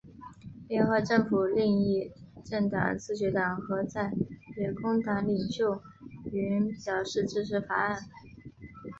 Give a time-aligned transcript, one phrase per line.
[0.67, 2.11] 联合政府另一
[2.43, 4.11] 政党自民党和在
[4.57, 5.79] 野工党领袖
[6.25, 7.99] 均表示支持法案。